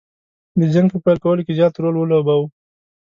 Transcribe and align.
د 0.59 0.61
جنګ 0.73 0.87
په 0.91 0.97
پیل 1.05 1.17
کولو 1.23 1.41
کې 1.45 1.57
زیات 1.59 1.73
رول 1.81 1.95
ولوباوه. 1.97 2.47